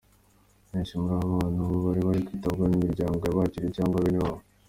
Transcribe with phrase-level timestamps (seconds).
[0.69, 4.41] Benshi muri aba bana ubu bari kwitabwaho n'imiryango yabakiriye cyangwa bene wabo.